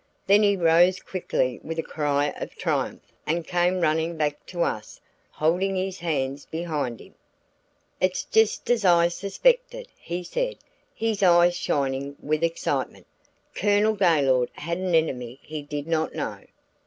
[0.25, 4.99] Then he rose quickly with a cry of triumph and came running back to us
[5.29, 7.13] holding his hands behind him.
[7.99, 10.55] "It's just as I suspected," he said,
[10.95, 13.05] his eyes shining with excitement.
[13.53, 16.45] "Colonel Gaylord had an enemy he did not know."